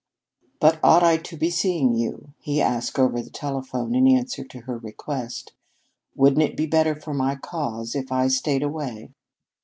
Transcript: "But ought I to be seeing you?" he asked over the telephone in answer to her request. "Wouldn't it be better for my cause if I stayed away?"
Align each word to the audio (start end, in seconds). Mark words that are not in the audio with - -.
"But 0.59 0.79
ought 0.83 1.03
I 1.03 1.17
to 1.17 1.37
be 1.37 1.51
seeing 1.51 1.93
you?" 1.93 2.33
he 2.39 2.59
asked 2.59 2.97
over 2.97 3.21
the 3.21 3.29
telephone 3.29 3.93
in 3.93 4.07
answer 4.07 4.43
to 4.43 4.61
her 4.61 4.79
request. 4.79 5.53
"Wouldn't 6.15 6.41
it 6.41 6.57
be 6.57 6.65
better 6.65 6.99
for 6.99 7.13
my 7.13 7.35
cause 7.35 7.93
if 7.93 8.11
I 8.11 8.27
stayed 8.29 8.63
away?" 8.63 9.11